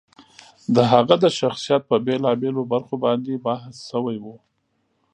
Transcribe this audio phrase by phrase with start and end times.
[0.75, 4.25] د هغه د شخصیت په بېلا بېلو برخو باندې بحث شوی و.